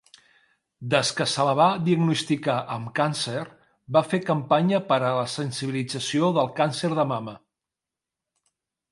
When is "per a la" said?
4.87-5.27